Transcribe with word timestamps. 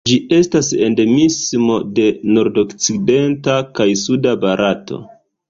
Ĝi 0.09 0.15
estas 0.35 0.69
endemismo 0.85 1.75
de 1.99 2.07
nordokcidenta 2.39 3.59
kaj 3.79 3.89
suda 4.07 4.35
Barato. 4.47 5.01